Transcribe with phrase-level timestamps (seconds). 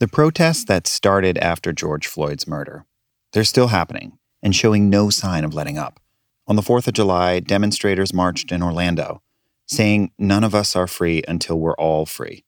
[0.00, 2.86] The protests that started after George Floyd's murder,
[3.32, 5.98] they're still happening and showing no sign of letting up.
[6.46, 9.22] On the 4th of July, demonstrators marched in Orlando,
[9.66, 12.44] saying, None of us are free until we're all free.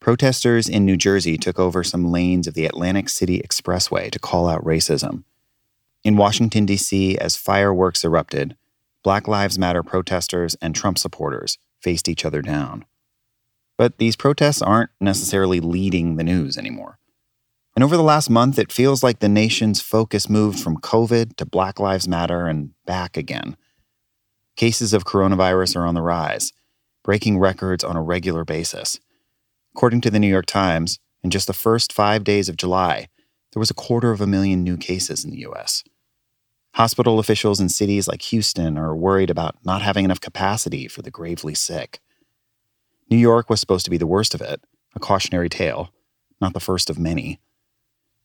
[0.00, 4.48] Protesters in New Jersey took over some lanes of the Atlantic City Expressway to call
[4.48, 5.24] out racism.
[6.02, 8.56] In Washington, D.C., as fireworks erupted,
[9.04, 12.86] Black Lives Matter protesters and Trump supporters faced each other down.
[13.80, 16.98] But these protests aren't necessarily leading the news anymore.
[17.74, 21.46] And over the last month, it feels like the nation's focus moved from COVID to
[21.46, 23.56] Black Lives Matter and back again.
[24.54, 26.52] Cases of coronavirus are on the rise,
[27.02, 29.00] breaking records on a regular basis.
[29.74, 33.08] According to the New York Times, in just the first five days of July,
[33.54, 35.84] there was a quarter of a million new cases in the U.S.
[36.74, 41.10] Hospital officials in cities like Houston are worried about not having enough capacity for the
[41.10, 41.98] gravely sick.
[43.10, 44.62] New York was supposed to be the worst of it,
[44.94, 45.92] a cautionary tale,
[46.40, 47.40] not the first of many.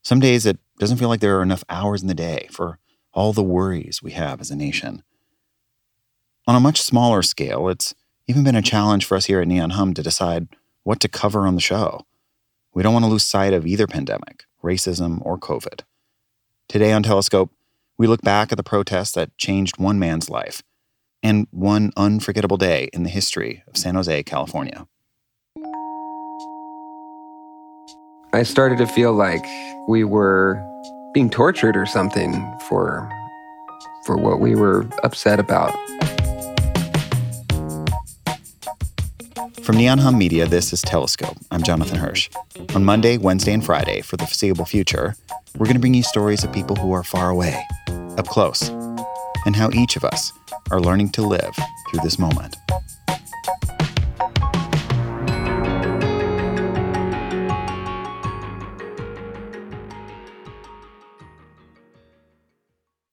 [0.03, 2.77] Some days it doesn't feel like there are enough hours in the day for
[3.11, 5.03] all the worries we have as a nation.
[6.47, 7.95] On a much smaller scale, it's
[8.27, 10.47] even been a challenge for us here at Neon Hum to decide
[10.83, 12.05] what to cover on the show.
[12.73, 15.81] We don't want to lose sight of either pandemic, racism, or COVID.
[16.67, 17.51] Today on Telescope,
[17.97, 20.61] we look back at the protests that changed one man's life
[21.25, 24.85] and one unforgettable day in the history of San Jose, California.
[28.31, 29.43] I started to feel like
[29.87, 30.61] we were
[31.15, 32.31] being tortured or something
[32.69, 33.09] for
[34.05, 35.73] for what we were upset about.
[39.63, 41.37] From Neon Hum Media, this is Telescope.
[41.49, 42.29] I'm Jonathan Hirsch.
[42.75, 45.15] On Monday, Wednesday, and Friday for the foreseeable future,
[45.57, 47.65] we're going to bring you stories of people who are far away,
[48.15, 48.69] up close,
[49.45, 50.31] and how each of us
[50.71, 51.55] are learning to live
[51.89, 52.55] through this moment.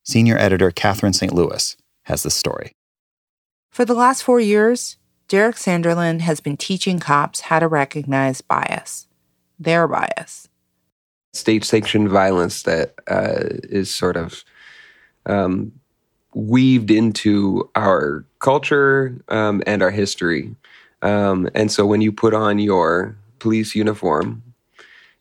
[0.04, 1.32] Senior editor Catherine St.
[1.32, 2.72] Louis has the story.
[3.70, 9.06] For the last four years, Derrick Sanderlin has been teaching cops how to recognize bias,
[9.58, 10.48] their bias.
[11.32, 14.44] State sanctioned violence that uh, is sort of
[15.24, 15.72] um,
[16.34, 20.54] weaved into our culture um, and our history.
[21.02, 24.42] Um, and so when you put on your police uniform,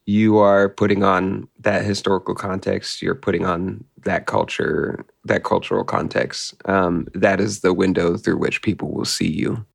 [0.06, 6.56] you are putting on that historical context you're putting on that culture that cultural context.
[6.66, 9.66] Um, that is the window through which people will see you.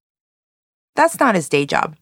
[0.97, 1.97] That's not his day job.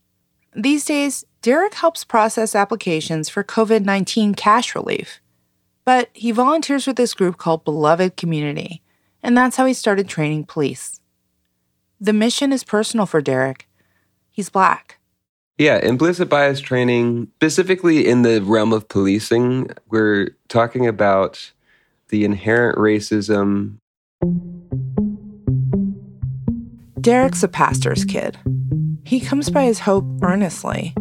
[0.54, 5.20] These days derrick helps process applications for covid-19 cash relief.
[5.84, 8.82] But he volunteers with this group called beloved community
[9.24, 11.00] and that's how he started training police
[12.00, 13.68] the mission is personal for derrick
[14.30, 14.98] he's black
[15.56, 21.52] yeah, implicit bias training, specifically in the realm of policing, we're talking about
[22.08, 23.78] the inherent racism.
[27.00, 28.36] Derrick's a pastor's kid.
[29.04, 30.94] He comes by his hope earnestly.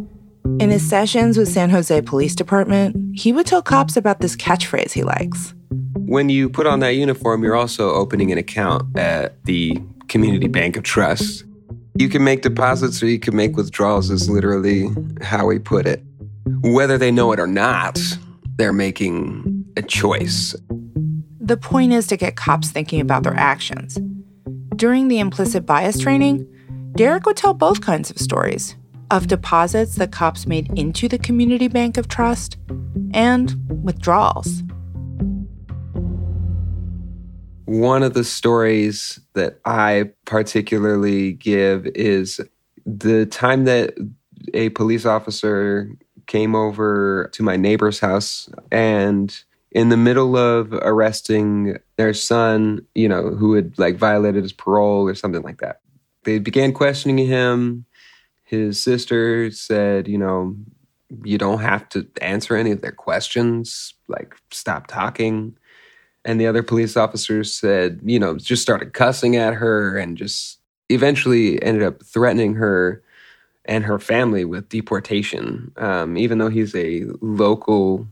[0.60, 4.92] In his sessions with San Jose Police Department, he would tell cops about this catchphrase
[4.92, 5.56] he likes.
[6.14, 10.78] When you put on that uniform, you're also opening an account at the Community Bank
[10.78, 11.44] of Trust.
[11.96, 14.90] You can make deposits or you can make withdrawals, is literally
[15.24, 16.04] how we put it.
[16.62, 18.00] Whether they know it or not,
[18.58, 20.56] they're making a choice.
[21.42, 23.98] The point is to get cops thinking about their actions.
[24.76, 26.48] During the implicit bias training,
[26.96, 28.76] Derrick would tell both kinds of stories
[29.10, 32.58] of deposits that cops made into the Community Bank of Trust
[33.16, 34.62] and withdrawals.
[37.66, 42.42] One of the stories that I particularly give is
[42.86, 43.96] the time that
[44.54, 45.90] a police officer
[46.28, 49.36] came over to my neighbor's house and
[49.72, 55.08] in the middle of arresting their son, you know, who had like violated his parole
[55.08, 55.82] or something like that.
[56.24, 57.86] They began questioning him.
[58.44, 60.56] His sister said, you know,
[61.24, 65.58] you don't have to answer any of their questions, like stop talking.
[66.26, 70.60] And the other police officers said, you know, just started cussing at her and just
[70.90, 73.04] eventually ended up threatening her
[73.66, 78.08] and her family with deportation, um, even though he's a local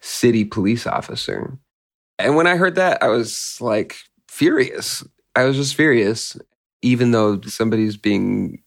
[0.00, 1.56] city police officer.
[2.18, 3.96] And when I heard that, I was like
[4.28, 5.04] furious.
[5.34, 6.36] I was just furious,
[6.82, 8.62] even though somebody's being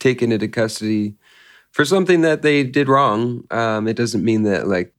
[0.00, 1.14] taken into custody
[1.72, 3.44] for something that they did wrong.
[3.50, 4.94] Um, it doesn't mean that like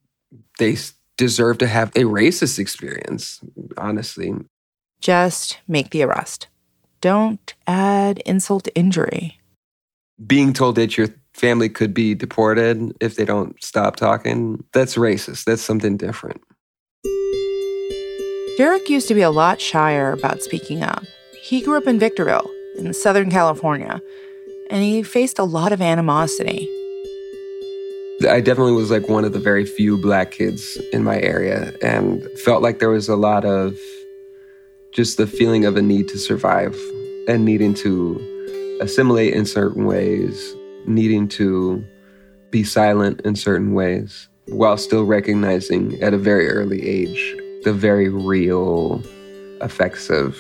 [0.60, 0.76] they
[1.18, 3.40] deserve to have a racist experience,
[3.78, 4.34] honestly.
[5.00, 6.48] Just make the arrest.
[7.02, 9.40] Don't add insult to injury.
[10.26, 14.64] Being told that you're family could be deported if they don't stop talking.
[14.72, 15.46] That's racist.
[15.46, 16.42] That's something different.
[18.58, 21.04] Derrick used to be a lot shyer about speaking up.
[21.42, 24.00] He grew up in Victorville, in Southern California,
[24.70, 26.70] and he faced a lot of animosity.
[28.26, 32.24] I definitely was like one of the very few black kids in my area and
[32.40, 33.78] felt like there was a lot of
[34.92, 36.78] just the feeling of a need to survive
[37.28, 40.54] and needing to assimilate in certain ways,
[40.86, 41.84] needing to
[42.52, 48.10] be silent in certain ways, while still recognizing at a very early age the very
[48.10, 49.02] real
[49.62, 50.38] effects of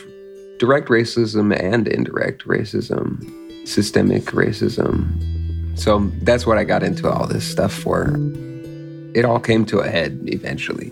[0.59, 5.42] direct racism and indirect racism, systemic racism.
[5.75, 8.15] So that's what I got into all this stuff for.
[9.13, 10.91] It all came to a head eventually.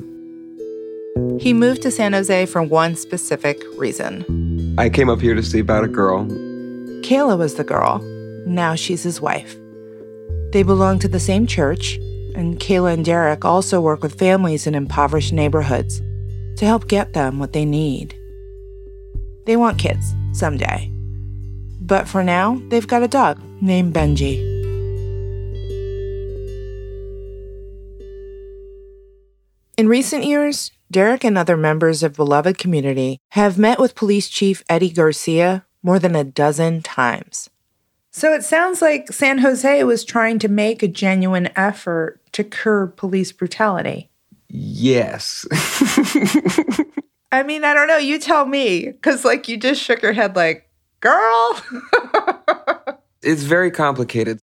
[1.39, 4.75] He moved to San Jose for one specific reason.
[4.77, 6.25] I came up here to see about a girl.
[7.03, 7.99] Kayla was the girl.
[8.45, 9.55] Now she's his wife.
[10.51, 11.97] They belong to the same church,
[12.35, 16.01] and Kayla and Derrick also work with families in impoverished neighborhoods
[16.57, 18.15] to help get them what they need.
[19.45, 20.91] They want kids someday.
[21.81, 24.50] But for now, they've got a dog named Benji.
[29.81, 34.63] In recent years, Derrick and other members of Beloved Community have met with Police Chief
[34.69, 37.49] Eddie Garcia more than a dozen times.
[38.11, 42.95] So it sounds like San Jose was trying to make a genuine effort to curb
[42.95, 44.11] police brutality.
[44.49, 45.47] Yes.
[47.31, 47.97] I mean, I don't know.
[47.97, 48.85] You tell me.
[48.85, 50.69] Because, like, you just shook your head, like,
[50.99, 51.59] girl.
[53.23, 54.37] it's very complicated.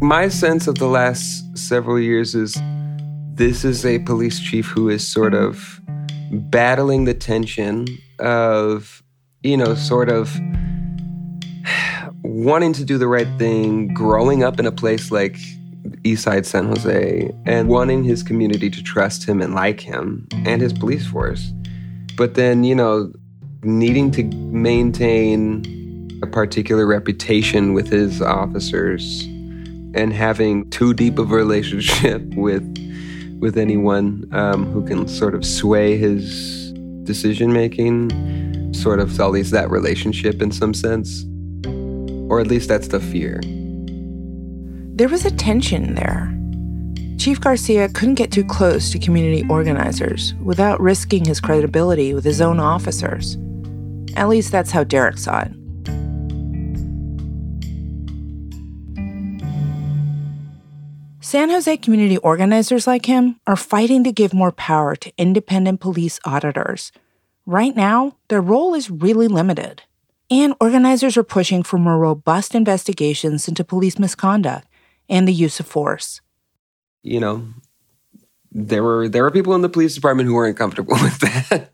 [0.00, 2.56] My sense of the last several years is
[3.34, 5.80] this is a police chief who is sort of
[6.30, 7.88] battling the tension
[8.20, 9.02] of,
[9.42, 10.38] you know, sort of
[12.22, 15.36] wanting to do the right thing, growing up in a place like
[16.04, 20.72] Eastside San Jose, and wanting his community to trust him and like him and his
[20.72, 21.52] police force.
[22.16, 23.12] But then, you know,
[23.64, 29.28] needing to maintain a particular reputation with his officers
[29.98, 32.64] and having too deep of a relationship with
[33.40, 36.72] with anyone um, who can sort of sway his
[37.04, 38.10] decision making
[38.74, 41.24] sort of sullies that relationship in some sense.
[42.30, 43.40] Or at least that's the fear.
[44.96, 46.34] There was a tension there.
[47.18, 52.40] Chief Garcia couldn't get too close to community organizers without risking his credibility with his
[52.40, 53.36] own officers.
[54.16, 55.52] At least that's how Derrick saw it.
[61.28, 66.18] San Jose community organizers like him are fighting to give more power to independent police
[66.24, 66.90] auditors.
[67.44, 69.82] Right now, their role is really limited.
[70.30, 74.66] And organizers are pushing for more robust investigations into police misconduct
[75.06, 76.22] and the use of force.
[77.02, 77.46] You know,
[78.50, 81.68] there were there were people in the police department who weren't comfortable with that.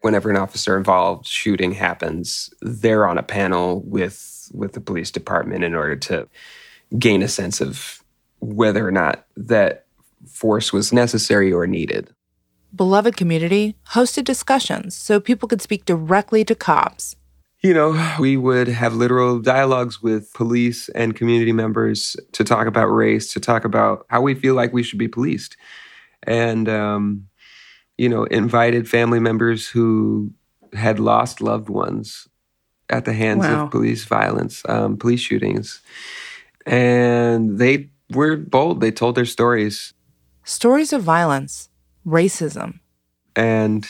[0.00, 5.62] Whenever an officer involved shooting happens, they're on a panel with with the police department
[5.62, 6.28] in order to
[6.98, 7.97] gain a sense of
[8.40, 9.86] whether or not that
[10.26, 12.10] force was necessary or needed.
[12.74, 17.16] Beloved Community hosted discussions so people could speak directly to cops
[17.60, 22.86] you know, we would have literal dialogues with police and community members to talk about
[22.86, 25.56] race, to talk about how we feel like we should be policed.
[26.22, 27.28] And, um,
[27.96, 30.32] you know, invited family members who
[30.72, 32.28] had lost loved ones
[32.90, 33.64] at the hands wow.
[33.64, 35.80] of police violence, um, police shootings.
[36.64, 38.80] And they were bold.
[38.80, 39.94] They told their stories.
[40.44, 41.68] Stories of violence,
[42.06, 42.80] racism.
[43.36, 43.86] And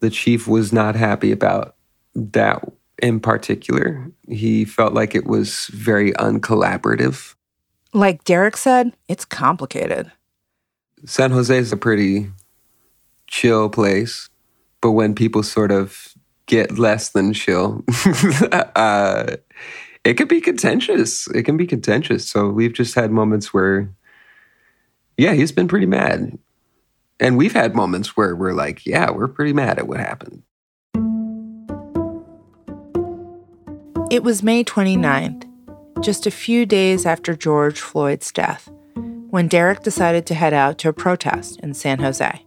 [0.00, 1.76] the chief was not happy about
[2.14, 2.64] that
[3.02, 4.10] in particular.
[4.28, 7.34] He felt like it was very uncollaborative.
[7.92, 10.10] Like Derrick said, it's complicated.
[11.04, 12.30] San Jose is a pretty
[13.26, 14.28] chill place,
[14.80, 16.14] but when people sort of
[16.46, 17.84] get less than chill,
[18.52, 19.36] uh,
[20.04, 21.26] it can be contentious.
[21.28, 22.28] It can be contentious.
[22.28, 23.92] So we've just had moments where,
[25.16, 26.38] yeah, he's been pretty mad.
[27.18, 30.42] And we've had moments where we're like, yeah, we're pretty mad at what happened.
[34.10, 35.44] It was May 29th,
[36.02, 38.68] just a few days after George Floyd's death,
[39.28, 42.44] when Derrick decided to head out to a protest in San Jose.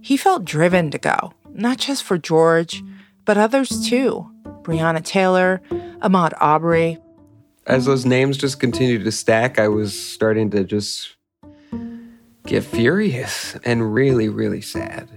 [0.00, 2.84] He felt driven to go, not just for George,
[3.24, 4.30] but others too
[4.62, 5.60] Breonna Taylor,
[6.00, 6.98] Ahmaud Arbery.
[7.66, 11.16] As those names just continued to stack, I was starting to just
[12.46, 15.08] get furious and really, really sad.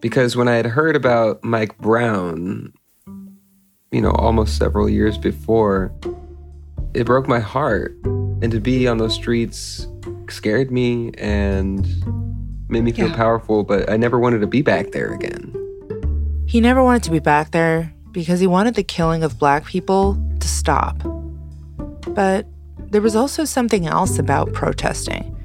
[0.00, 2.72] Because when I had heard about Mike Brown
[3.92, 5.92] you know, almost several years before,
[6.94, 7.96] it broke my heart.
[8.42, 9.86] And to be on those streets
[10.28, 11.86] scared me and
[12.68, 13.16] made me feel Yeah.
[13.16, 15.54] powerful, but I never wanted to be back there again.
[16.46, 20.20] He never wanted to be back there because he wanted the killing of black people
[20.40, 21.02] to stop.
[22.08, 22.46] But
[22.90, 25.36] there was also something else about protesting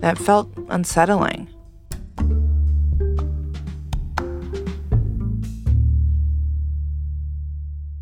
[0.00, 1.48] that felt unsettling.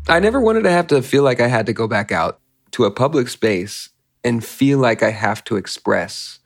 [0.07, 2.39] I never wanted to have to feel like I had to go back out
[2.71, 3.89] to a public space
[4.23, 6.39] and feel like I have to express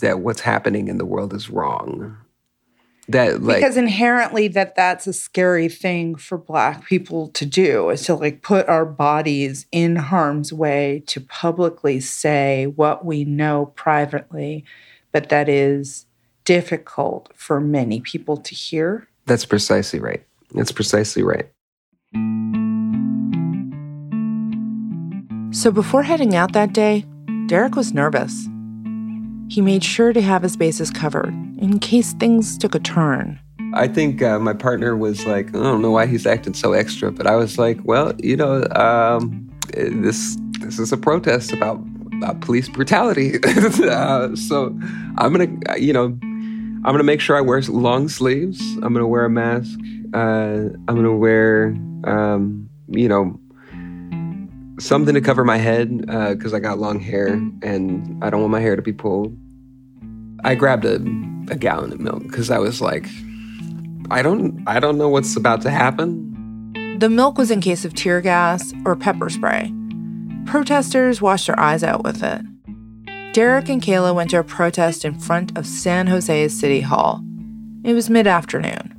[0.00, 2.16] that what's happening in the world is wrong.
[3.08, 8.02] That like because inherently that that's a scary thing for black people to do is
[8.06, 14.64] to like put our bodies in harm's way to publicly say what we know privately
[15.10, 16.06] but that is
[16.44, 20.24] difficult for many people to hear that's precisely right.
[20.52, 21.48] That's precisely right.
[25.52, 27.04] so before heading out that day
[27.46, 28.46] derrick was nervous
[29.52, 33.38] he made sure to have his bases covered in case things took a turn
[33.74, 37.10] I think uh, my partner was like, I don't know why he's acting so extra,
[37.10, 41.82] but I was like, well, you know, um, this this is a protest about,
[42.12, 43.38] about police brutality,
[43.84, 44.78] uh, so
[45.16, 48.60] I'm gonna, you know, I'm gonna make sure I wear long sleeves.
[48.82, 49.78] I'm gonna wear a mask.
[50.12, 53.40] Uh, I'm gonna wear, um, you know,
[54.82, 57.62] something to cover my head uh, because I got long hair mm.
[57.62, 59.36] and I don't want my hair to be pulled.
[60.44, 60.96] I grabbed a,
[61.50, 63.06] a gallon of milk because I was like,
[64.10, 66.28] I don't I don't know what's about to happen.
[66.98, 69.72] The milk was in case of tear gas or pepper spray.
[70.46, 72.42] Protesters washed their eyes out with it.
[73.32, 77.22] Derrick and Kayla went to a protest in front of San Jose's City Hall.
[77.84, 78.98] It was mid afternoon.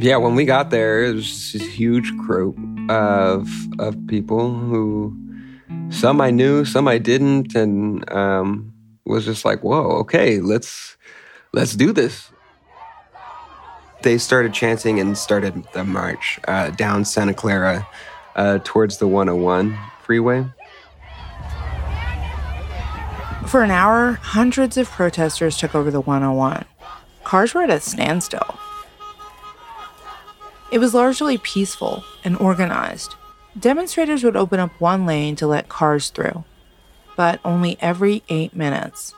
[0.00, 2.56] Yeah, when we got there, it was just this huge group
[2.88, 3.48] of
[3.78, 5.16] of people who
[5.90, 8.72] some I knew, some I didn't, and um,
[9.04, 10.96] was just like, "Whoa, okay, let's
[11.52, 12.30] let's do this."
[14.02, 17.86] They started chanting and started the march uh, down Santa Clara
[18.34, 20.44] uh, towards the 101 freeway.
[23.46, 26.64] For an hour, hundreds of protesters took over the 101.
[27.22, 28.58] Cars were at a standstill.
[30.72, 33.14] It was largely peaceful and organized.
[33.58, 36.44] Demonstrators would open up one lane to let cars through,
[37.16, 39.14] but only every eight minutes.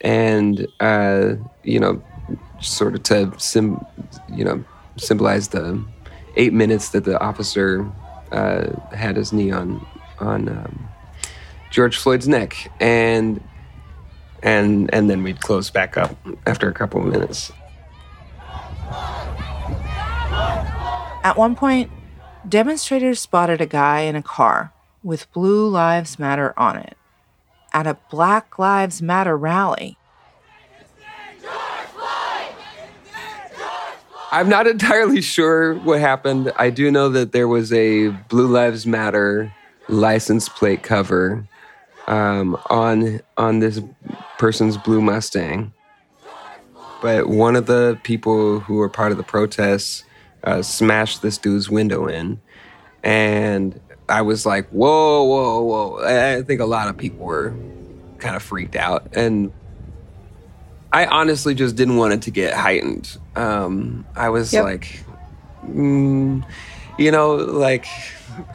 [0.00, 2.02] and uh, you know,
[2.60, 3.84] sort of to sim,
[4.32, 4.64] you know,
[4.96, 5.82] symbolize the
[6.36, 7.90] eight minutes that the officer
[8.32, 9.84] uh, had his knee on
[10.20, 10.88] on um,
[11.70, 13.42] George Floyd's neck, and
[14.42, 16.16] and and then we'd close back up
[16.46, 17.52] after a couple of minutes.
[21.24, 21.90] At one point,
[22.48, 26.96] demonstrators spotted a guy in a car with Blue Lives Matter on it
[27.72, 29.96] at a Black Lives Matter rally.
[34.30, 36.52] I'm not entirely sure what happened.
[36.56, 39.54] I do know that there was a Blue Lives Matter
[39.88, 41.46] license plate cover
[42.06, 43.80] um, on on this
[44.38, 45.72] person's blue Mustang.
[47.00, 50.04] But one of the people who were part of the protests
[50.44, 52.40] uh, smashed this dude's window in,
[53.02, 57.54] and I was like, "Whoa, whoa, whoa!" I think a lot of people were
[58.18, 59.52] kind of freaked out, and
[60.92, 63.16] I honestly just didn't want it to get heightened.
[63.36, 64.64] Um, I was Yep.
[64.64, 65.04] like,
[65.64, 66.44] mm,
[66.98, 67.86] you know, like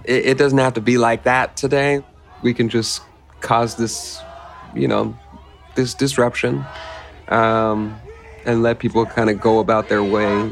[0.04, 2.02] it, it doesn't have to be like that today.
[2.42, 3.02] We can just
[3.40, 4.20] cause this,
[4.74, 5.16] you know,
[5.76, 6.66] this disruption,
[7.28, 8.02] um,
[8.46, 10.52] and let people kind of go about their way.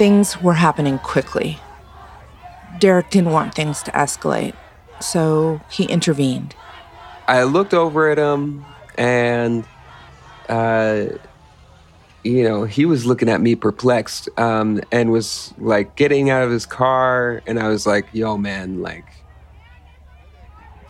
[0.00, 1.58] Things were happening quickly.
[2.78, 4.54] Derrick didn't want things to escalate,
[4.98, 6.56] so he intervened.
[7.28, 8.64] I looked over at him
[8.96, 9.62] and
[10.48, 11.04] uh
[12.24, 16.50] you know, he was looking at me perplexed um and was like getting out of
[16.50, 19.04] his car and I was like, "Yo man, like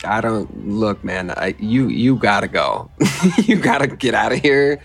[0.05, 1.31] I don't look, man.
[1.31, 2.89] I you you got to go.
[3.39, 4.81] you got to get out of here.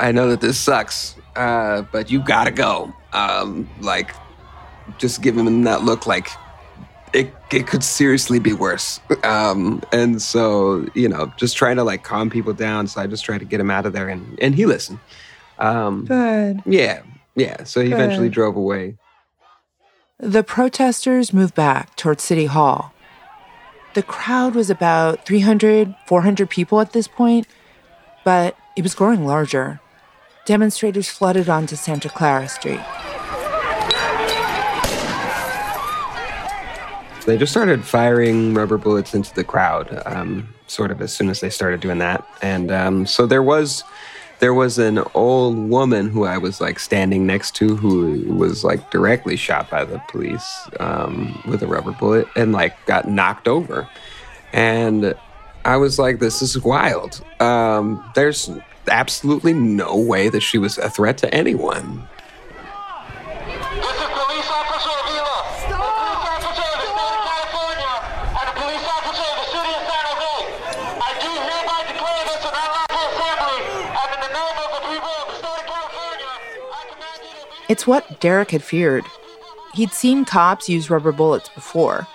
[0.00, 4.14] I know that this sucks, uh but you got to go." Um like
[4.98, 6.28] just giving him that look like
[7.12, 9.00] it, it could seriously be worse.
[9.24, 12.86] Um, and so, you know, just trying to like calm people down.
[12.86, 14.98] So I just tried to get him out of there and, and he listened.
[15.58, 16.62] Um, Good.
[16.66, 17.02] yeah,
[17.34, 17.64] yeah.
[17.64, 18.96] So he eventually drove away.
[20.18, 22.92] The protesters moved back toward City Hall.
[23.94, 27.46] The crowd was about 300, 400 people at this point,
[28.24, 29.80] but it was growing larger.
[30.48, 32.80] Demonstrators flooded onto Santa Clara Street.
[37.26, 41.40] They just started firing rubber bullets into the crowd, um, sort of as soon as
[41.40, 42.26] they started doing that.
[42.40, 43.84] And um, so there was
[44.38, 48.90] there was an old woman who I was like standing next to who was like
[48.90, 53.86] directly shot by the police um, with a rubber bullet and like got knocked over.
[54.54, 55.14] And
[55.66, 57.22] I was like, this is wild.
[57.38, 58.48] Um, there's
[58.88, 62.08] absolutely no way that she was a threat to anyone.
[63.46, 65.36] This is police officer Avila.
[65.68, 67.94] The police officer of the state of California
[68.38, 70.36] and a police officer of the city of San Jose.
[70.98, 75.14] I do hereby declare this an unlawful assembly, and in the name of the people
[75.18, 76.30] of the state of California,
[76.72, 77.72] I command you to immediately.
[77.72, 79.04] It's what Derrick had feared.
[79.74, 82.06] He'd seen cops use rubber bullets before,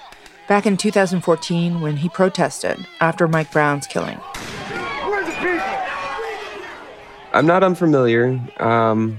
[0.47, 4.19] back in 2014 when he protested after Mike Brown's killing.
[7.33, 9.17] I'm not unfamiliar, um,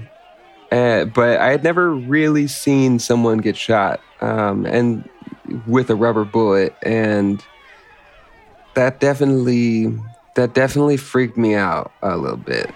[0.71, 5.07] uh, but I had never really seen someone get shot um, and
[5.67, 7.43] with a rubber bullet, and
[8.73, 9.93] that definitely
[10.35, 12.73] that definitely freaked me out a little bit.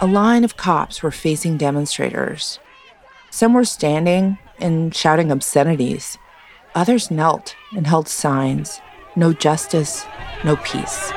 [0.00, 2.58] A line of cops were facing demonstrators.
[3.30, 6.18] Some were standing and shouting obscenities.
[6.74, 8.80] Others knelt and held signs
[9.16, 10.04] no justice,
[10.44, 11.12] no peace.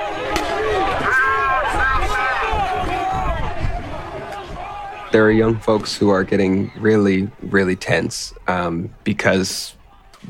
[5.12, 9.74] There are young folks who are getting really, really tense um, because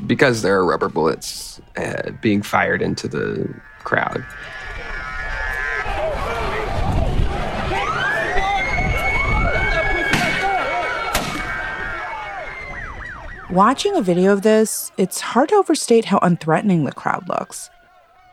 [0.06, 4.24] because there are rubber bullets uh, being fired into the crowd.
[13.50, 17.70] Watching a video of this, it's hard to overstate how unthreatening the crowd looks.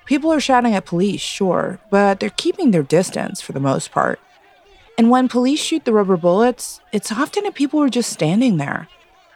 [0.06, 4.20] People are shouting at police, sure, but they're keeping their distance for the most part.
[4.98, 8.58] And when police shoot the rubber bullets, it's often at people who are just standing
[8.58, 8.88] there.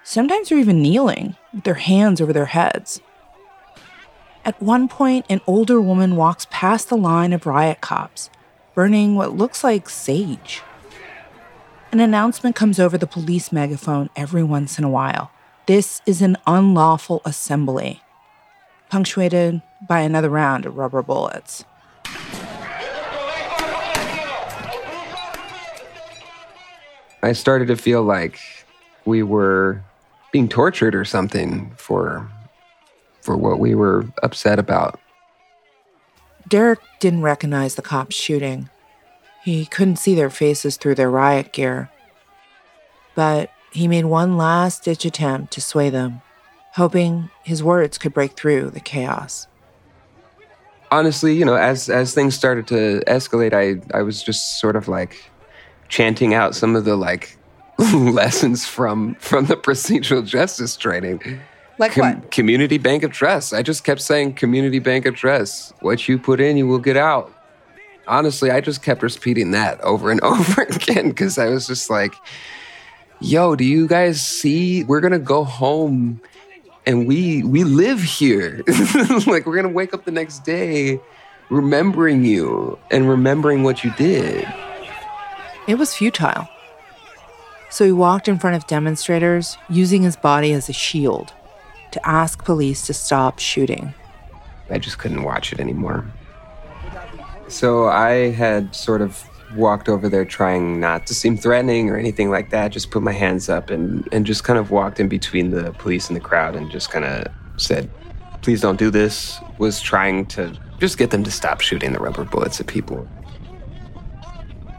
[0.04, 3.02] Sometimes they're even kneeling, with their hands over their heads.
[4.46, 8.30] At one point, an older woman walks past the line of riot cops,
[8.74, 10.62] burning what looks like sage.
[11.92, 15.32] An announcement comes over the police megaphone every once in a while.
[15.66, 18.02] This is an unlawful assembly,
[18.90, 21.66] punctuated by another round of rubber bullets.
[27.22, 28.40] I started to feel like
[29.06, 29.82] we were
[30.32, 32.30] being tortured or something for
[33.22, 35.00] for what we were upset about.
[36.48, 38.70] Derrick didn't recognize the cops shooting.
[39.44, 41.90] He couldn't see their faces through their riot gear.
[43.16, 46.22] But he made one last ditch attempt to sway them,
[46.74, 49.48] hoping his words could break through the chaos.
[50.92, 54.88] Honestly, you know, as as things started to escalate, I I was just sort of
[54.88, 55.30] like
[55.90, 57.38] chanting out some of the like
[57.94, 61.42] lessons from from the procedural justice training.
[61.78, 63.54] Like Com- Community Bank of Trust.
[63.54, 65.74] I just kept saying Community Bank of Trust.
[65.82, 67.34] What you put in, you will get out.
[68.06, 72.14] Honestly, I just kept repeating that over and over again because I was just like,
[73.22, 74.84] yo, do you guys see?
[74.84, 76.22] We're gonna go home
[76.86, 78.64] and we we live here.
[79.28, 81.00] like we're gonna wake up the next day
[81.50, 84.48] remembering you and remembering what you did.
[85.70, 86.50] It was futile.
[87.70, 91.32] So he walked in front of demonstrators, using his body as a shield
[91.92, 93.94] to ask police to stop shooting.
[94.72, 96.08] I just couldn't watch it anymore.
[97.50, 99.24] So I had sort of
[99.56, 103.14] walked over there trying not to seem threatening or anything like that, just put my
[103.14, 106.56] hands up and, and just kind of walked in between the police and the crowd
[106.56, 107.28] and just kind of
[107.58, 107.92] said,
[108.42, 109.38] please don't do this.
[109.60, 113.08] Was trying to just get them to stop shooting the rubber bullets at people.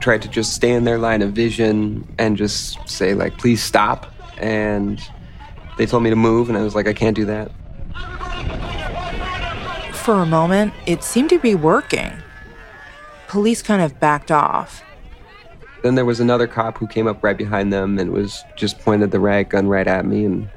[0.01, 4.13] Tried to just stay in their line of vision and just say, like, please stop.
[4.39, 5.01] And
[5.77, 7.53] they told me to move, and I was like, I can't do that.
[9.93, 12.13] For a moment, it seemed to be working.
[13.29, 14.83] Police kind of backed off.
[15.83, 19.11] Then there was another cop who came up right behind them and was just pointed
[19.11, 20.49] the riot gun right at me and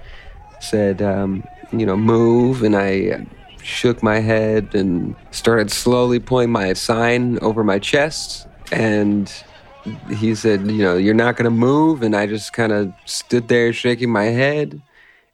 [0.59, 2.63] said, um, you know, move.
[2.63, 3.25] And I
[3.61, 8.47] shook my head and started slowly pulling my sign over my chest.
[8.71, 9.31] And
[10.09, 12.01] he said, you know, you're not going to move.
[12.01, 14.81] And I just kind of stood there shaking my head.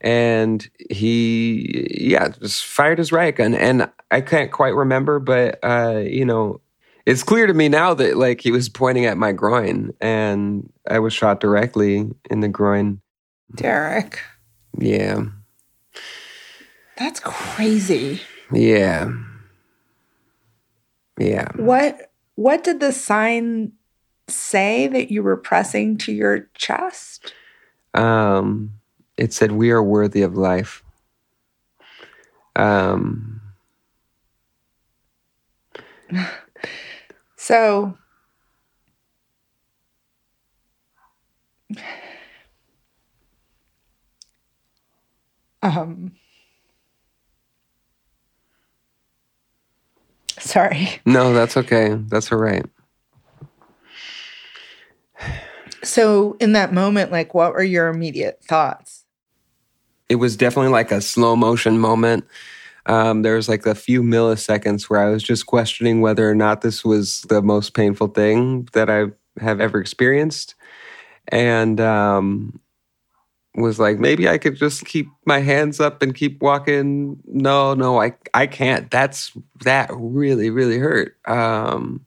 [0.01, 3.53] And he, yeah, just fired his riot gun.
[3.53, 6.61] And I can't quite remember, but, uh, you know,
[7.05, 10.99] it's clear to me now that like he was pointing at my groin and I
[10.99, 13.01] was shot directly in the groin.
[13.55, 14.19] Derrick,
[14.77, 15.23] Yeah.
[16.97, 18.21] that's crazy.
[18.53, 19.11] Yeah.
[21.17, 21.47] Yeah.
[21.55, 22.08] What
[22.39, 23.73] What did the sign
[24.29, 27.33] say that you were pressing to your chest?
[27.93, 28.73] Um,
[29.17, 30.83] it said, "We are worthy of life."
[32.55, 33.41] Um,
[37.37, 37.97] So,
[45.61, 46.11] um,
[50.49, 51.01] sorry.
[51.05, 51.95] no, that's okay.
[52.07, 52.65] That's all right.
[55.83, 59.05] So, in that moment, like, what were your immediate thoughts?
[60.09, 62.25] It was definitely like a slow motion moment.
[62.85, 66.61] Um, there was like a few milliseconds where I was just questioning whether or not
[66.61, 69.05] this was the most painful thing that I
[69.39, 70.55] have ever experienced,
[71.27, 72.59] and um,
[73.55, 77.17] was like, maybe I could just keep my hands up and keep walking.
[77.25, 78.89] No, no, I I can't.
[78.91, 79.31] That's
[79.63, 81.17] that really really hurt.
[81.25, 82.05] Um,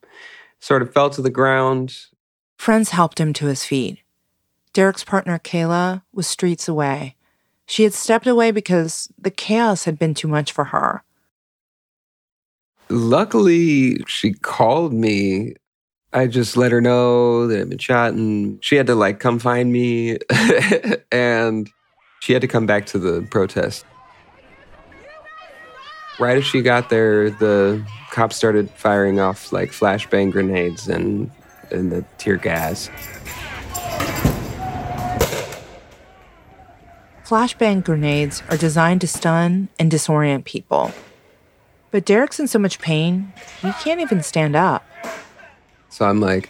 [0.61, 1.97] sort of fell to the ground.
[2.57, 3.99] Friends helped him to his feet.
[4.73, 7.17] Derrick's partner, Kayla, was streets away.
[7.67, 11.03] She had stepped away because the chaos had been too much for her.
[12.89, 15.55] Luckily, she called me.
[16.15, 19.39] I just let her know that I'd been shot, and she had to like come
[19.39, 20.19] find me,
[21.13, 21.71] and
[22.21, 23.87] she had to come back to the protest.
[26.21, 31.31] Right as she got there, the cops started firing off like flashbang grenades and
[31.71, 32.91] and the tear gas.
[37.25, 40.93] Flashbang grenades are designed to stun and disorient people.
[41.91, 44.85] But Derrick's in so much pain, he can't even stand up.
[45.93, 46.49] So I'm like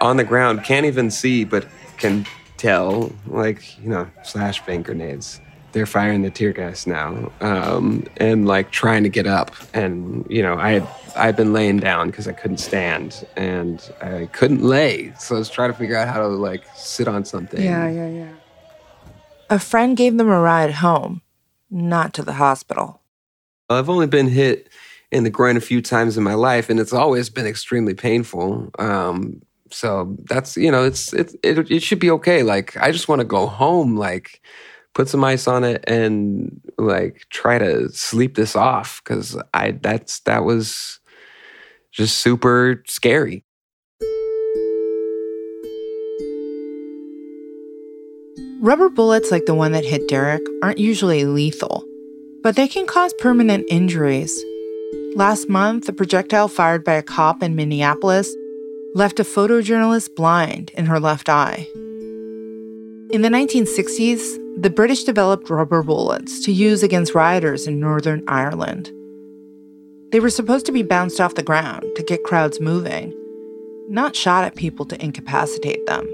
[0.00, 1.66] on the ground, can't even see, but
[1.98, 2.26] can
[2.56, 5.40] tell, like, you know, flashbang grenades.
[5.72, 9.52] They're firing the tear gas now, um, and like trying to get up.
[9.72, 14.26] And you know, I had I'd been laying down because I couldn't stand, and I
[14.32, 15.12] couldn't lay.
[15.20, 17.62] So I was trying to figure out how to like sit on something.
[17.62, 18.32] Yeah, yeah, yeah.
[19.48, 21.22] A friend gave them a ride home,
[21.70, 23.00] not to the hospital.
[23.68, 24.70] I've only been hit
[25.12, 28.70] in the groin a few times in my life, and it's always been extremely painful.
[28.78, 32.42] Um, so that's you know, it's it, it it should be okay.
[32.42, 34.40] Like I just want to go home, like
[34.94, 40.20] put some ice on it, and like try to sleep this off because I that's
[40.20, 41.00] that was
[41.90, 43.44] just super scary.
[48.60, 51.82] Rubber bullets like the one that hit Derrick aren't usually lethal,
[52.42, 54.38] but they can cause permanent injuries.
[55.16, 58.32] Last month, a projectile fired by a cop in Minneapolis
[58.94, 61.66] left a photojournalist blind in her left eye.
[63.10, 68.88] In the 1960s, the British developed rubber bullets to use against rioters in Northern Ireland.
[70.12, 73.12] They were supposed to be bounced off the ground to get crowds moving,
[73.88, 76.06] not shot at people to incapacitate them.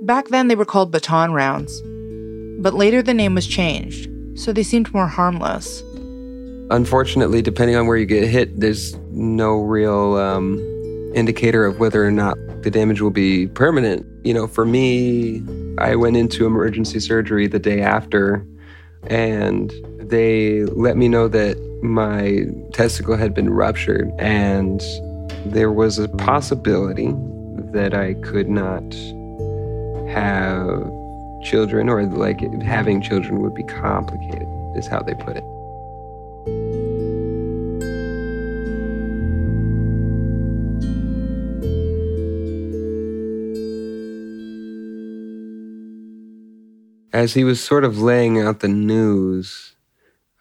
[0.00, 1.82] Back then, they were called baton rounds,
[2.62, 5.82] but later the name was changed, so they seemed more harmless.
[6.70, 10.58] Unfortunately, depending on where you get hit, there's no real um,
[11.14, 14.04] indicator of whether or not the damage will be permanent.
[14.26, 15.44] You know, for me,
[15.78, 18.44] I went into emergency surgery the day after,
[19.04, 24.82] and they let me know that my testicle had been ruptured, and
[25.44, 27.14] there was a possibility
[27.72, 28.82] that I could not
[30.10, 30.90] have
[31.44, 35.44] children, or like having children would be complicated, is how they put it.
[47.16, 49.74] As he was sort of laying out the news,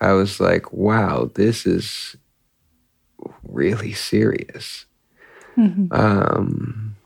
[0.02, 2.18] I was like, wow, this is
[3.44, 4.86] really serious.
[5.58, 6.98] Um,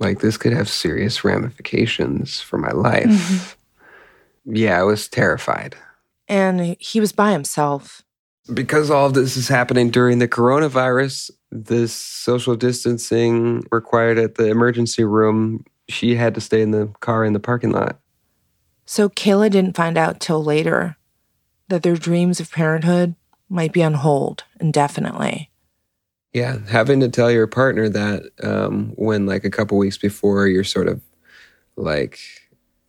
[0.00, 3.56] like, this could have serious ramifications for my life.
[4.44, 5.76] Yeah, I was terrified.
[6.26, 8.02] And he was by himself.
[8.52, 14.48] Because all of this is happening during the coronavirus, this social distancing required at the
[14.48, 17.98] emergency room, she had to stay in the car in the parking lot.
[18.84, 20.96] So Kayla didn't find out till later
[21.68, 23.14] that their dreams of parenthood
[23.48, 25.50] might be on hold indefinitely.
[26.32, 30.64] Yeah, having to tell your partner that um, when like a couple weeks before you're
[30.64, 31.00] sort of
[31.76, 32.18] like,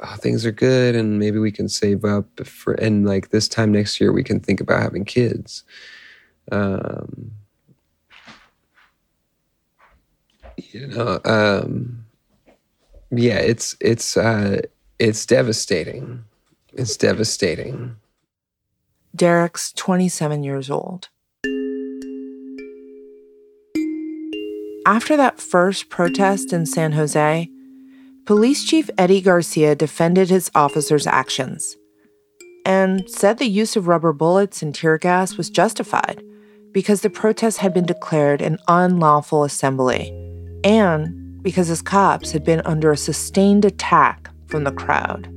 [0.01, 3.71] oh, things are good and maybe we can save up for and like this time
[3.71, 5.63] next year we can think about having kids.
[6.51, 7.31] Um,
[10.57, 12.06] you know, um,
[13.11, 14.61] yeah, it's it's uh,
[14.99, 16.23] it's devastating.
[16.73, 17.95] It's devastating.
[19.15, 21.09] Derrick's 27 years old.
[24.85, 27.49] After that first protest in San Jose,
[28.25, 31.75] Police Chief Eddie Garcia defended his officers' actions
[32.65, 36.21] and said the use of rubber bullets and tear gas was justified
[36.73, 40.11] because the protest had been declared an unlawful assembly
[40.63, 45.29] and because his cops had been under a sustained attack from the crowd.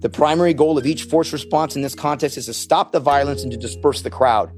[0.00, 3.42] The primary goal of each force response in this context is to stop the violence
[3.42, 4.52] and to disperse the crowd.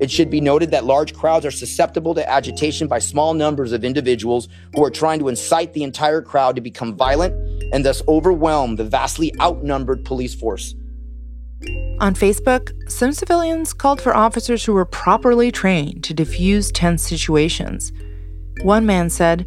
[0.00, 3.84] It should be noted that large crowds are susceptible to agitation by small numbers of
[3.84, 7.34] individuals who are trying to incite the entire crowd to become violent
[7.72, 10.74] and thus overwhelm the vastly outnumbered police force.
[12.00, 17.92] On Facebook, some civilians called for officers who were properly trained to defuse tense situations.
[18.62, 19.46] One man said,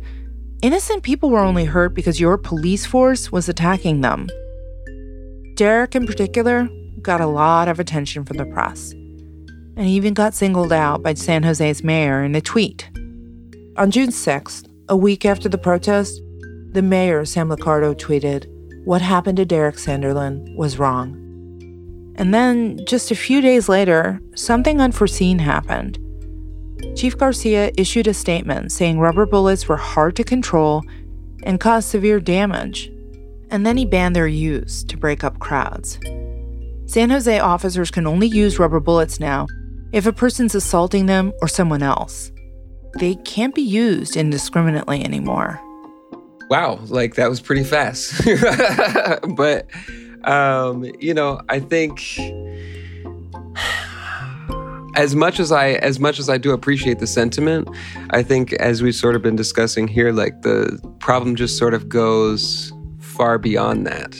[0.63, 4.27] Innocent people were only hurt because your police force was attacking them.
[5.53, 6.67] Derrick, in particular,
[6.99, 11.13] got a lot of attention from the press, and he even got singled out by
[11.13, 12.89] San Jose's mayor in a tweet.
[13.77, 16.19] On June 6th, a week after the protest,
[16.71, 18.47] the mayor, Sam Liccardo, tweeted,
[18.83, 21.13] What happened to Derrick Sanderlin was wrong.
[22.15, 25.99] And then, just a few days later, something unforeseen happened.
[26.97, 30.81] Chief Garcia issued a statement saying rubber bullets were hard to control
[31.43, 32.91] and caused severe damage.
[33.51, 35.99] And then he banned their use to break up crowds.
[36.87, 39.45] San Jose officers can only use rubber bullets now
[39.91, 42.31] if a person's assaulting them or someone else.
[42.97, 45.61] They can't be used indiscriminately anymore.
[46.49, 48.25] Wow, like that was pretty fast.
[49.35, 49.67] but
[50.23, 51.99] um, you know, I think
[54.97, 57.69] as much as I as much as I do appreciate the sentiment,
[58.09, 61.87] I think as we've sort of been discussing here, like the problem just sort of
[61.87, 64.17] goes far beyond that.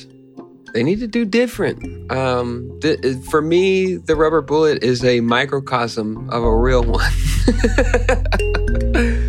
[0.73, 2.11] They need to do different.
[2.11, 7.11] Um, th- for me, the rubber bullet is a microcosm of a real one.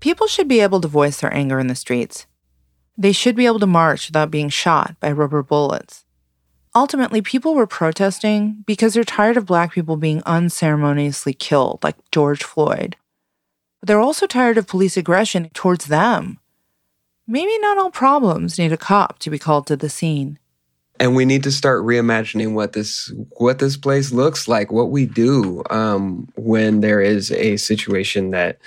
[0.00, 2.26] People should be able to voice their anger in the streets.
[2.98, 6.04] They should be able to march without being shot by rubber bullets.
[6.74, 12.42] Ultimately, people were protesting because they're tired of black people being unceremoniously killed, like George
[12.42, 12.96] Floyd.
[13.80, 16.38] But they're also tired of police aggression towards them.
[17.26, 20.38] Maybe not all problems need a cop to be called to the scene.
[20.98, 25.04] And we need to start reimagining what this what this place looks like, what we
[25.04, 28.58] do um, when there is a situation that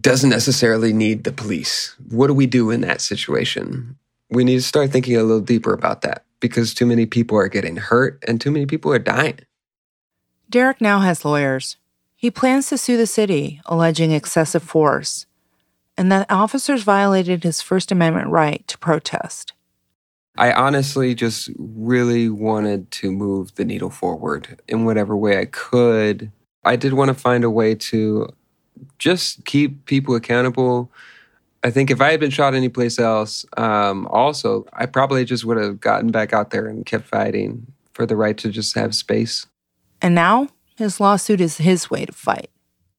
[0.00, 1.96] doesn't necessarily need the police.
[2.08, 3.98] What do we do in that situation?
[4.30, 7.48] We need to start thinking a little deeper about that because too many people are
[7.48, 9.38] getting hurt and too many people are dying.
[10.50, 11.78] Derrick now has lawyers.
[12.14, 15.24] He plans to sue the city, alleging excessive force,
[15.96, 19.54] and that officers violated his First Amendment right to protest.
[20.36, 26.32] I honestly just really wanted to move the needle forward in whatever way I could.
[26.64, 28.28] I did want to find a way to
[28.98, 30.90] just keep people accountable.
[31.64, 35.58] I think if I had been shot anyplace else, um, also, I probably just would
[35.58, 39.46] have gotten back out there and kept fighting for the right to just have space.
[40.00, 42.50] And now his lawsuit is his way to fight.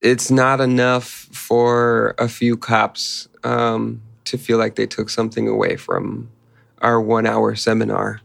[0.01, 5.75] It's not enough for a few cops um, to feel like they took something away
[5.75, 6.29] from
[6.81, 8.21] our one hour seminar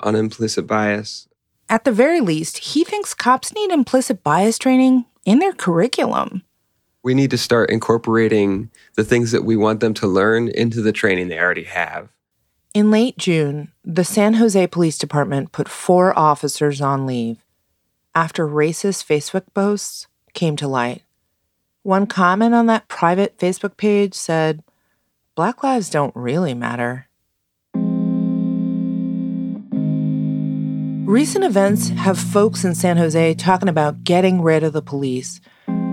[0.00, 1.28] on implicit bias.
[1.68, 6.42] At the very least, he thinks cops need implicit bias training in their curriculum
[7.08, 10.92] we need to start incorporating the things that we want them to learn into the
[10.92, 12.10] training they already have.
[12.74, 17.42] In late June, the San Jose Police Department put four officers on leave
[18.14, 21.02] after racist Facebook posts came to light.
[21.82, 24.62] One comment on that private Facebook page said,
[25.34, 27.08] Black lives don't really matter.
[31.08, 35.40] Recent events have folks in San Jose talking about getting rid of the police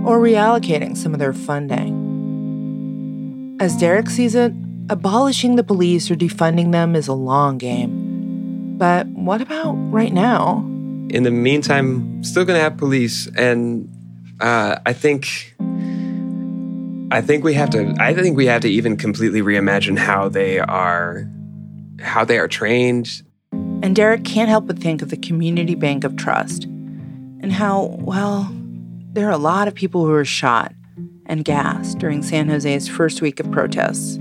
[0.06, 2.04] or reallocating some of their funding.
[3.60, 4.54] As Derrick sees it,
[4.90, 8.78] abolishing the police or defunding them is a long game.
[8.78, 10.60] But what about right now?
[11.10, 13.90] In the meantime, still going to have police, and
[14.42, 15.56] uh, I think,
[17.12, 17.96] I think we have to.
[18.00, 21.28] I think we have to even completely reimagine how they are,
[22.02, 23.24] how they are trained.
[23.54, 28.52] And Derrick can't help but think of the community bank of trust, and how well
[29.16, 30.74] there are a lot of people who were shot
[31.26, 34.20] and gassed during San Jose's first week of protests.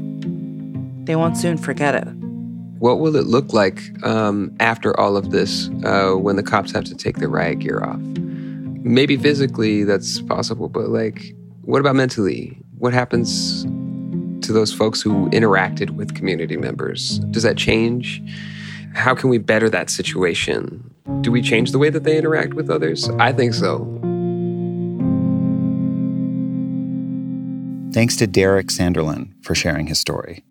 [1.03, 2.07] They won't soon forget it.
[2.79, 6.85] What will it look like um, after all of this uh, when the cops have
[6.85, 7.99] to take their riot gear off?
[7.99, 12.57] Maybe physically that's possible, but like, what about mentally?
[12.79, 13.65] What happens
[14.47, 17.19] to those folks who interacted with community members?
[17.31, 18.23] Does that change?
[18.95, 20.89] How can we better that situation?
[21.23, 23.09] Do we change the way that they interact with others?
[23.19, 24.04] I think so.
[27.95, 30.43] Thanks to Derrick Sanderlin for sharing his story.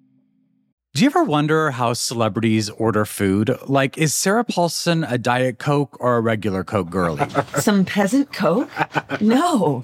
[0.94, 3.54] Do you ever wonder how celebrities order food?
[3.68, 7.28] Like, is Sarah Paulson a Diet Coke or a regular Coke girlie?
[7.60, 8.70] Some peasant coke?
[9.20, 9.84] No.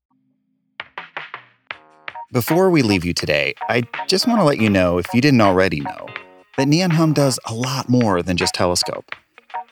[2.31, 5.41] Before we leave you today, I just want to let you know, if you didn't
[5.41, 6.07] already know,
[6.57, 9.13] that Neon Hum does a lot more than just Telescope.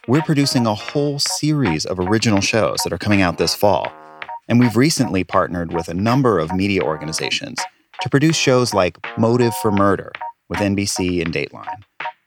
[0.09, 3.89] We're producing a whole series of original shows that are coming out this fall,
[4.49, 7.59] and we've recently partnered with a number of media organizations
[8.01, 10.11] to produce shows like Motive for Murder
[10.49, 11.83] with NBC and Dateline,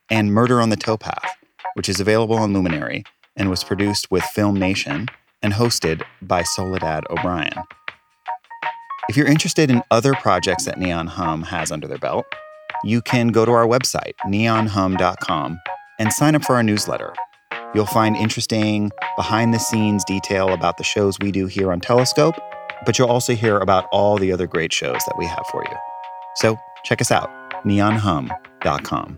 [0.08, 1.28] and Murder on the Towpath,
[1.74, 3.04] which is available on Luminary
[3.36, 5.08] and was produced with Film Nation
[5.42, 7.52] and hosted by Soledad O'Brien.
[9.08, 12.24] If you're interested in other projects that Neon Hum has under their belt,
[12.84, 15.60] you can go to our website, neonhum.com,
[15.98, 17.12] and sign up for our newsletter.
[17.74, 22.36] You'll find interesting behind the scenes detail about the shows we do here on Telescope,
[22.86, 25.76] but you'll also hear about all the other great shows that we have for you.
[26.36, 27.28] So check us out,
[27.64, 29.16] neonhum.com.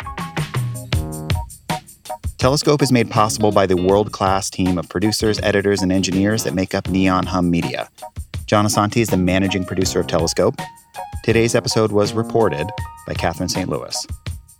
[2.38, 6.54] Telescope is made possible by the world class team of producers, editors, and engineers that
[6.54, 7.90] make up Neon Hum Media.
[8.46, 10.54] John Asante is the managing producer of Telescope.
[11.22, 12.68] Today's episode was reported
[13.06, 13.68] by Catherine St.
[13.70, 14.06] Louis.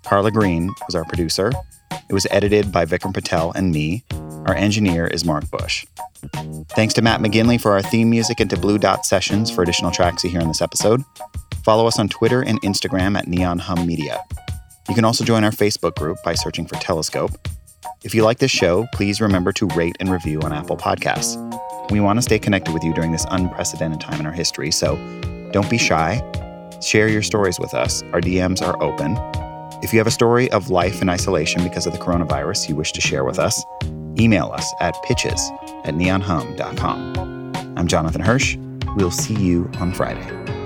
[0.05, 1.53] Carla Green was our producer.
[2.09, 4.03] It was edited by Vikram Patel and me.
[4.47, 5.85] Our engineer is Mark Bush.
[6.71, 9.91] Thanks to Matt McGinley for our theme music and to Blue Dot Sessions for additional
[9.91, 11.03] tracks you hear in this episode.
[11.63, 14.23] Follow us on Twitter and Instagram at Neon Hum Media.
[14.89, 17.33] You can also join our Facebook group by searching for Telescope.
[18.03, 21.41] If you like this show, please remember to rate and review on Apple Podcasts.
[21.91, 24.97] We want to stay connected with you during this unprecedented time in our history, so
[25.53, 26.23] don't be shy.
[26.83, 28.03] Share your stories with us.
[28.13, 29.17] Our DMs are open.
[29.83, 32.93] If you have a story of life in isolation because of the coronavirus you wish
[32.93, 33.63] to share with us,
[34.19, 35.51] email us at pitches
[35.85, 37.53] at neonhum.com.
[37.77, 38.57] I'm Jonathan Hirsch.
[38.97, 40.64] We'll see you on Friday.